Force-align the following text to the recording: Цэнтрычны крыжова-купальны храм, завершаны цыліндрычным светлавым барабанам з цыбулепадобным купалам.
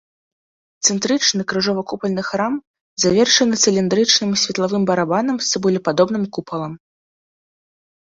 Цэнтрычны 0.87 1.41
крыжова-купальны 1.53 2.23
храм, 2.31 2.57
завершаны 3.05 3.55
цыліндрычным 3.67 4.31
светлавым 4.47 4.83
барабанам 4.95 5.35
з 5.45 5.55
цыбулепадобным 5.55 6.23
купалам. 6.37 6.73